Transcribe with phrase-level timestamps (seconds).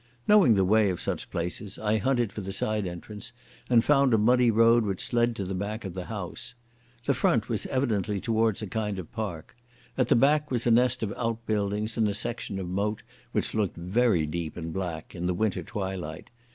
[0.27, 3.33] Knowing the way of such places, I hunted for the side entrance
[3.69, 6.55] and found a muddy road which led to the back of the house.
[7.05, 9.55] The front was evidently towards a kind of park;
[9.99, 13.77] at the back was a nest of outbuildings and a section of moat which looked
[13.77, 16.31] very deep and black in the winter twilight.